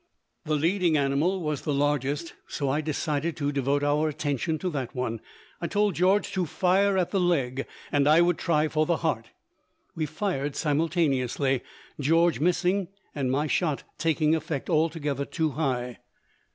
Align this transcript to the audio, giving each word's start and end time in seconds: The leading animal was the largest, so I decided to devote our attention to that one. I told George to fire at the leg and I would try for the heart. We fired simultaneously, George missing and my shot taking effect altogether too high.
The 0.45 0.55
leading 0.55 0.97
animal 0.97 1.43
was 1.43 1.61
the 1.61 1.75
largest, 1.75 2.33
so 2.47 2.69
I 2.71 2.81
decided 2.81 3.37
to 3.37 3.51
devote 3.51 3.83
our 3.83 4.09
attention 4.09 4.57
to 4.57 4.69
that 4.71 4.95
one. 4.95 5.21
I 5.61 5.67
told 5.67 5.93
George 5.93 6.31
to 6.31 6.47
fire 6.47 6.97
at 6.97 7.11
the 7.11 7.19
leg 7.19 7.67
and 7.91 8.09
I 8.09 8.19
would 8.19 8.39
try 8.39 8.67
for 8.67 8.87
the 8.87 8.97
heart. 9.05 9.27
We 9.93 10.07
fired 10.07 10.55
simultaneously, 10.55 11.61
George 11.99 12.39
missing 12.39 12.87
and 13.13 13.29
my 13.31 13.45
shot 13.45 13.83
taking 13.99 14.33
effect 14.33 14.71
altogether 14.71 15.23
too 15.23 15.51
high. 15.51 15.99